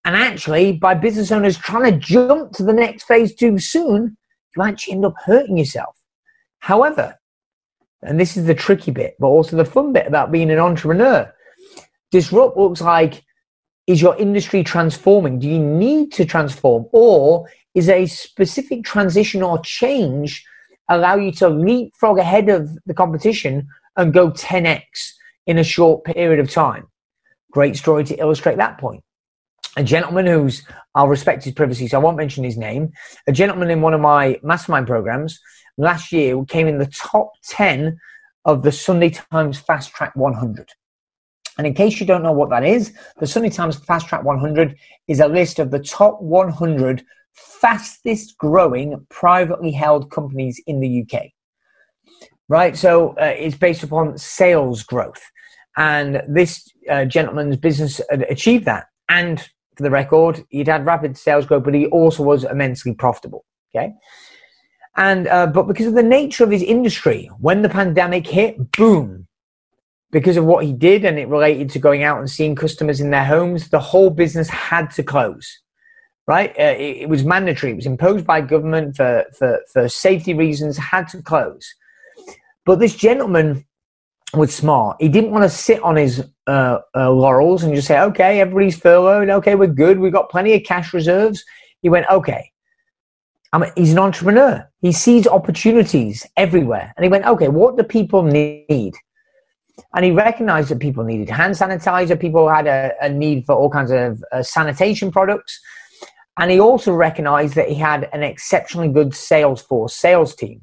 And 0.05 0.15
actually, 0.15 0.73
by 0.73 0.93
business 0.93 1.31
owners 1.31 1.57
trying 1.57 1.91
to 1.91 1.99
jump 1.99 2.53
to 2.53 2.63
the 2.63 2.73
next 2.73 3.03
phase 3.03 3.35
too 3.35 3.59
soon, 3.59 4.17
you 4.55 4.63
actually 4.63 4.93
end 4.93 5.05
up 5.05 5.15
hurting 5.25 5.57
yourself. 5.57 5.95
However, 6.59 7.15
and 8.01 8.19
this 8.19 8.37
is 8.37 8.45
the 8.45 8.55
tricky 8.55 8.91
bit, 8.91 9.15
but 9.19 9.27
also 9.27 9.57
the 9.57 9.65
fun 9.65 9.93
bit 9.93 10.07
about 10.07 10.31
being 10.31 10.49
an 10.49 10.59
entrepreneur, 10.59 11.31
disrupt 12.11 12.57
looks 12.57 12.81
like 12.81 13.23
is 13.87 14.01
your 14.01 14.17
industry 14.17 14.63
transforming? 14.63 15.39
Do 15.39 15.47
you 15.47 15.59
need 15.59 16.11
to 16.13 16.25
transform? 16.25 16.87
Or 16.91 17.47
is 17.73 17.87
a 17.87 18.05
specific 18.05 18.83
transition 18.83 19.41
or 19.41 19.59
change 19.59 20.45
allow 20.89 21.15
you 21.15 21.31
to 21.33 21.49
leapfrog 21.49 22.17
ahead 22.17 22.49
of 22.49 22.69
the 22.85 22.93
competition 22.93 23.67
and 23.95 24.13
go 24.13 24.31
10x 24.31 24.81
in 25.45 25.57
a 25.57 25.63
short 25.63 26.03
period 26.03 26.39
of 26.39 26.49
time. 26.49 26.87
Great 27.51 27.75
story 27.75 28.03
to 28.05 28.15
illustrate 28.15 28.57
that 28.57 28.77
point. 28.77 29.03
A 29.77 29.83
gentleman 29.83 30.25
who's, 30.25 30.63
I'll 30.95 31.07
respect 31.07 31.43
his 31.43 31.53
privacy, 31.53 31.87
so 31.87 31.97
I 31.99 32.03
won't 32.03 32.17
mention 32.17 32.43
his 32.43 32.57
name. 32.57 32.91
A 33.27 33.31
gentleman 33.31 33.69
in 33.69 33.81
one 33.81 33.93
of 33.93 34.01
my 34.01 34.39
mastermind 34.43 34.87
programs 34.87 35.39
last 35.77 36.11
year 36.11 36.43
came 36.45 36.67
in 36.67 36.79
the 36.79 36.87
top 36.87 37.31
10 37.49 37.97
of 38.45 38.63
the 38.63 38.71
Sunday 38.71 39.09
Times 39.09 39.59
Fast 39.59 39.91
Track 39.91 40.15
100. 40.15 40.69
And 41.57 41.65
in 41.67 41.73
case 41.73 41.99
you 41.99 42.05
don't 42.05 42.23
know 42.23 42.31
what 42.31 42.49
that 42.49 42.63
is, 42.63 42.93
the 43.19 43.27
Sunday 43.27 43.49
Times 43.49 43.77
Fast 43.77 44.07
Track 44.07 44.23
100 44.23 44.77
is 45.07 45.19
a 45.19 45.27
list 45.27 45.59
of 45.59 45.71
the 45.71 45.79
top 45.79 46.21
100 46.21 47.03
fastest 47.37 48.37
growing 48.37 49.05
privately 49.09 49.71
held 49.71 50.11
companies 50.11 50.61
in 50.67 50.79
the 50.79 51.03
UK. 51.03 51.27
Right, 52.49 52.77
so 52.77 53.09
uh, 53.21 53.25
it's 53.25 53.57
based 53.57 53.83
upon 53.83 54.17
sales 54.17 54.83
growth, 54.83 55.21
and 55.75 56.21
this 56.27 56.65
uh, 56.89 57.03
gentleman's 57.05 57.57
business 57.57 57.99
achieved 58.09 58.65
that. 58.65 58.85
And 59.09 59.41
for 59.75 59.83
the 59.83 59.91
record, 59.91 60.45
he'd 60.49 60.69
had 60.69 60.85
rapid 60.85 61.17
sales 61.17 61.45
growth, 61.45 61.65
but 61.65 61.73
he 61.73 61.87
also 61.87 62.23
was 62.23 62.45
immensely 62.45 62.93
profitable. 62.93 63.43
Okay, 63.75 63.93
and 64.95 65.27
uh, 65.27 65.47
but 65.47 65.67
because 65.67 65.87
of 65.87 65.95
the 65.95 66.03
nature 66.03 66.45
of 66.45 66.51
his 66.51 66.63
industry, 66.63 67.29
when 67.39 67.63
the 67.63 67.69
pandemic 67.69 68.25
hit, 68.25 68.71
boom, 68.71 69.27
because 70.11 70.37
of 70.37 70.45
what 70.45 70.63
he 70.63 70.71
did 70.71 71.03
and 71.03 71.19
it 71.19 71.27
related 71.27 71.69
to 71.71 71.79
going 71.79 72.03
out 72.03 72.19
and 72.19 72.29
seeing 72.29 72.55
customers 72.55 73.01
in 73.01 73.09
their 73.09 73.25
homes, 73.25 73.69
the 73.69 73.79
whole 73.79 74.09
business 74.09 74.47
had 74.47 74.89
to 74.91 75.03
close 75.03 75.59
right? 76.27 76.51
Uh, 76.59 76.75
it, 76.77 76.97
it, 77.01 77.09
was 77.09 77.23
mandatory. 77.23 77.71
It 77.71 77.77
was 77.77 77.85
imposed 77.85 78.25
by 78.25 78.41
government 78.41 78.97
for, 78.97 79.25
for, 79.37 79.61
for 79.71 79.89
safety 79.89 80.33
reasons, 80.33 80.77
had 80.77 81.07
to 81.09 81.21
close. 81.21 81.73
But 82.65 82.79
this 82.79 82.95
gentleman 82.95 83.65
was 84.33 84.53
smart. 84.53 84.97
He 84.99 85.07
didn't 85.07 85.31
want 85.31 85.43
to 85.43 85.49
sit 85.49 85.81
on 85.83 85.95
his 85.95 86.25
uh, 86.47 86.79
uh, 86.95 87.11
laurels 87.11 87.63
and 87.63 87.73
just 87.73 87.87
say, 87.87 87.99
okay, 87.99 88.41
everybody's 88.41 88.77
furloughed. 88.77 89.29
Okay, 89.29 89.55
we're 89.55 89.67
good. 89.67 89.99
We've 89.99 90.11
got 90.11 90.29
plenty 90.29 90.53
of 90.53 90.63
cash 90.63 90.93
reserves. 90.93 91.43
He 91.81 91.89
went, 91.89 92.05
okay. 92.09 92.51
I 93.53 93.59
mean, 93.59 93.71
he's 93.77 93.93
an 93.93 93.99
entrepreneur. 93.99 94.69
He 94.81 94.91
sees 94.91 95.25
opportunities 95.27 96.25
everywhere. 96.35 96.93
And 96.97 97.05
he 97.05 97.09
went, 97.09 97.25
okay, 97.25 97.47
what 97.47 97.77
do 97.77 97.83
people 97.83 98.23
need? 98.23 98.93
And 99.95 100.03
he 100.03 100.11
recognized 100.11 100.69
that 100.69 100.79
people 100.79 101.05
needed 101.05 101.29
hand 101.29 101.53
sanitizer. 101.53 102.19
People 102.19 102.49
had 102.49 102.67
a, 102.67 102.91
a 103.01 103.09
need 103.09 103.45
for 103.45 103.55
all 103.55 103.69
kinds 103.69 103.91
of 103.91 104.21
uh, 104.33 104.43
sanitation 104.43 105.11
products. 105.11 105.61
And 106.37 106.51
he 106.51 106.59
also 106.59 106.93
recognized 106.93 107.55
that 107.55 107.69
he 107.69 107.75
had 107.75 108.09
an 108.13 108.23
exceptionally 108.23 108.89
good 108.89 109.15
sales 109.15 109.61
force, 109.61 109.95
sales 109.95 110.35
team. 110.35 110.61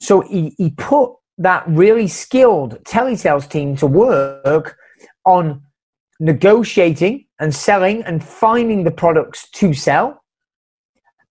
So 0.00 0.20
he, 0.20 0.54
he 0.58 0.70
put 0.70 1.12
that 1.38 1.64
really 1.68 2.08
skilled 2.08 2.82
telesales 2.84 3.48
team 3.48 3.76
to 3.76 3.86
work 3.86 4.76
on 5.24 5.62
negotiating 6.18 7.26
and 7.38 7.54
selling 7.54 8.02
and 8.04 8.22
finding 8.22 8.84
the 8.84 8.90
products 8.90 9.48
to 9.50 9.72
sell 9.72 10.22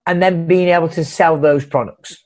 and 0.06 0.22
then 0.22 0.48
being 0.48 0.70
able 0.70 0.90
to 0.90 1.04
sell 1.06 1.38
those 1.38 1.66
products. 1.66 2.18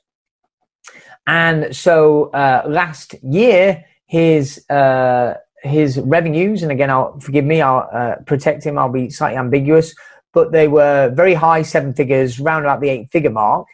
And 1.26 1.74
so 1.74 2.30
uh, 2.30 2.62
last 2.66 3.14
year, 3.22 3.84
his 4.06 4.68
uh, 4.70 5.34
his 5.62 5.98
revenues, 5.98 6.62
and 6.62 6.70
again, 6.70 6.90
I'll 6.90 7.18
forgive 7.18 7.44
me, 7.44 7.60
I'll 7.60 7.88
uh, 7.92 8.16
protect 8.24 8.64
him. 8.64 8.78
I'll 8.78 8.88
be 8.88 9.10
slightly 9.10 9.38
ambiguous, 9.38 9.94
but 10.36 10.52
they 10.52 10.68
were 10.68 11.10
very 11.14 11.32
high 11.32 11.62
seven 11.62 11.94
figures, 11.94 12.38
round 12.38 12.66
about 12.66 12.82
the 12.82 12.90
eight 12.90 13.10
figure 13.10 13.30
mark. 13.30 13.66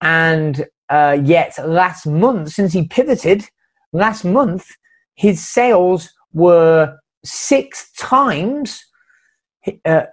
And 0.00 0.66
uh, 0.88 1.16
yet, 1.22 1.56
last 1.64 2.04
month, 2.04 2.50
since 2.50 2.72
he 2.72 2.88
pivoted, 2.88 3.48
last 3.92 4.24
month, 4.24 4.66
his 5.14 5.38
sales 5.46 6.10
were 6.32 6.98
six 7.24 7.92
times 7.92 8.84
uh, 9.84 10.06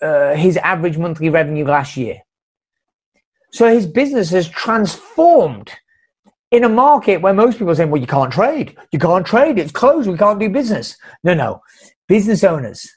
uh, 0.00 0.34
his 0.36 0.56
average 0.56 0.96
monthly 0.96 1.28
revenue 1.28 1.66
last 1.66 1.98
year. 1.98 2.16
So 3.52 3.68
his 3.68 3.86
business 3.86 4.30
has 4.30 4.48
transformed 4.48 5.70
in 6.50 6.64
a 6.64 6.68
market 6.70 7.20
where 7.20 7.34
most 7.34 7.58
people 7.58 7.72
are 7.72 7.74
saying, 7.74 7.90
well, 7.90 8.00
you 8.00 8.06
can't 8.06 8.32
trade. 8.32 8.74
You 8.90 8.98
can't 8.98 9.26
trade. 9.26 9.58
It's 9.58 9.72
closed. 9.72 10.08
We 10.08 10.16
can't 10.16 10.40
do 10.40 10.48
business. 10.48 10.96
No, 11.24 11.34
no. 11.34 11.60
Business 12.08 12.42
owners, 12.42 12.88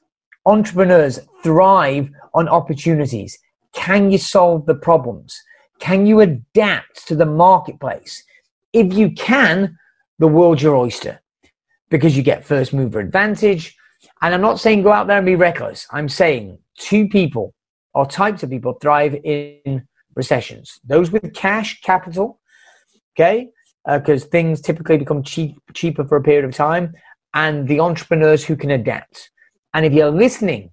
entrepreneurs 0.46 1.20
thrive 1.44 2.10
on 2.34 2.48
opportunities. 2.48 3.38
Can 3.74 4.12
you 4.12 4.18
solve 4.18 4.66
the 4.66 4.76
problems? 4.76 5.40
Can 5.80 6.06
you 6.06 6.20
adapt 6.22 7.08
to 7.08 7.16
the 7.16 7.26
marketplace? 7.26 8.24
If 8.72 8.94
you 8.94 9.12
can, 9.12 9.78
the 10.20 10.28
world's 10.28 10.62
your 10.62 10.76
oyster 10.76 11.22
because 11.90 12.16
you 12.18 12.24
get 12.24 12.46
first 12.46 12.74
mover 12.74 13.00
advantage. 13.00 13.76
And 14.22 14.34
I'm 14.34 14.42
not 14.42 14.60
saying 14.60 14.84
go 14.84 14.92
out 14.92 15.08
there 15.08 15.18
and 15.18 15.26
be 15.26 15.36
reckless. 15.36 15.86
I'm 15.92 16.10
saying 16.10 16.58
two 16.78 17.08
people 17.08 17.54
or 17.94 18.06
types 18.06 18.44
of 18.44 18.50
people 18.50 18.74
thrive 18.82 19.16
in 19.24 19.88
recessions. 20.16 20.80
Those 20.84 21.12
with 21.12 21.34
cash 21.34 21.82
capital, 21.82 22.40
okay, 23.14 23.50
because 23.86 24.24
uh, 24.24 24.28
things 24.28 24.62
typically 24.62 24.98
become 24.98 25.24
cheap, 25.24 25.60
cheaper 25.74 26.04
for 26.04 26.18
a 26.18 26.24
period 26.24 26.46
of 26.46 26.56
time, 26.56 26.94
and 27.34 27.68
the 27.68 27.80
entrepreneurs 27.80 28.44
who 28.44 28.56
can 28.56 28.72
adapt. 28.72 29.30
And 29.74 29.86
if 29.86 29.94
you're 29.94 30.12
listening 30.12 30.72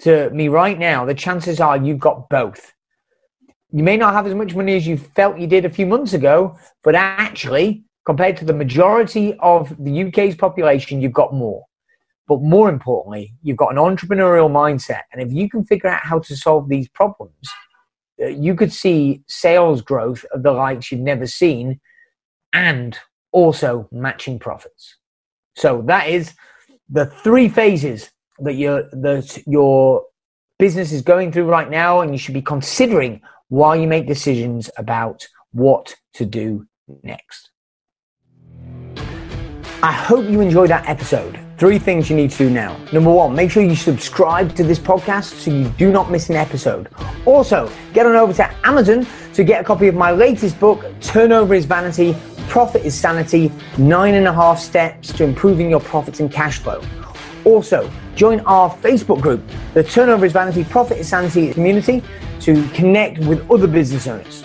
to 0.00 0.30
me 0.30 0.48
right 0.48 0.78
now, 0.78 1.04
the 1.04 1.14
chances 1.14 1.60
are 1.60 1.76
you've 1.76 1.98
got 1.98 2.28
both. 2.28 2.72
You 3.70 3.82
may 3.82 3.96
not 3.96 4.14
have 4.14 4.26
as 4.26 4.34
much 4.34 4.54
money 4.54 4.76
as 4.76 4.86
you 4.86 4.96
felt 4.96 5.38
you 5.38 5.46
did 5.46 5.64
a 5.64 5.70
few 5.70 5.86
months 5.86 6.12
ago, 6.12 6.56
but 6.82 6.94
actually, 6.94 7.84
compared 8.06 8.36
to 8.38 8.44
the 8.44 8.54
majority 8.54 9.34
of 9.40 9.74
the 9.78 10.04
UK's 10.04 10.36
population, 10.36 11.02
you've 11.02 11.12
got 11.12 11.34
more. 11.34 11.64
But 12.26 12.42
more 12.42 12.68
importantly, 12.68 13.34
you've 13.42 13.56
got 13.56 13.72
an 13.72 13.76
entrepreneurial 13.78 14.50
mindset. 14.50 15.02
And 15.12 15.20
if 15.20 15.32
you 15.32 15.48
can 15.50 15.64
figure 15.64 15.90
out 15.90 16.02
how 16.02 16.20
to 16.20 16.36
solve 16.36 16.68
these 16.68 16.88
problems, 16.88 17.34
uh, 18.22 18.26
you 18.26 18.54
could 18.54 18.72
see 18.72 19.22
sales 19.26 19.82
growth 19.82 20.24
of 20.32 20.42
the 20.42 20.52
likes 20.52 20.90
you've 20.90 21.00
never 21.00 21.26
seen 21.26 21.80
and 22.52 22.98
also 23.32 23.88
matching 23.92 24.38
profits. 24.38 24.96
So 25.56 25.82
that 25.86 26.08
is 26.08 26.34
the 26.88 27.06
three 27.06 27.48
phases 27.48 28.10
that 28.40 28.54
your 28.54 28.82
that 28.90 29.42
your 29.46 30.04
business 30.58 30.92
is 30.92 31.02
going 31.02 31.32
through 31.32 31.46
right 31.46 31.70
now, 31.70 32.00
and 32.00 32.12
you 32.12 32.18
should 32.18 32.34
be 32.34 32.42
considering 32.42 33.20
while 33.48 33.76
you 33.76 33.86
make 33.86 34.06
decisions 34.06 34.70
about 34.76 35.26
what 35.52 35.96
to 36.14 36.26
do 36.26 36.66
next. 37.02 37.50
I 39.80 39.92
hope 39.92 40.28
you 40.28 40.40
enjoyed 40.40 40.70
that 40.70 40.88
episode. 40.88 41.38
Three 41.56 41.78
things 41.78 42.10
you 42.10 42.16
need 42.16 42.32
to 42.32 42.38
do 42.38 42.50
now. 42.50 42.76
Number 42.92 43.12
one, 43.12 43.34
make 43.34 43.50
sure 43.50 43.62
you 43.62 43.76
subscribe 43.76 44.54
to 44.56 44.64
this 44.64 44.78
podcast 44.78 45.40
so 45.40 45.52
you 45.52 45.68
do 45.78 45.92
not 45.92 46.10
miss 46.10 46.30
an 46.30 46.36
episode. 46.36 46.88
Also, 47.26 47.70
get 47.92 48.06
on 48.06 48.16
over 48.16 48.32
to 48.32 48.66
Amazon 48.66 49.06
to 49.34 49.44
get 49.44 49.60
a 49.60 49.64
copy 49.64 49.86
of 49.86 49.94
my 49.94 50.10
latest 50.10 50.58
book, 50.58 50.84
Turnover 51.00 51.54
is 51.54 51.64
Vanity, 51.64 52.16
Profit 52.48 52.84
is 52.84 52.98
Sanity 52.98 53.52
Nine 53.76 54.14
and 54.14 54.26
a 54.26 54.32
Half 54.32 54.58
Steps 54.58 55.12
to 55.12 55.22
Improving 55.22 55.70
Your 55.70 55.80
Profits 55.80 56.18
and 56.18 56.32
Cash 56.32 56.58
Flow. 56.58 56.80
Also, 57.48 57.90
join 58.14 58.40
our 58.40 58.68
Facebook 58.68 59.22
group, 59.22 59.42
the 59.72 59.82
Turnover 59.82 60.26
is 60.26 60.32
Vanity, 60.32 60.64
Profit 60.64 60.98
is 60.98 61.08
Sanity 61.08 61.50
community, 61.50 62.02
to 62.40 62.62
connect 62.74 63.20
with 63.20 63.50
other 63.50 63.66
business 63.66 64.06
owners. 64.06 64.44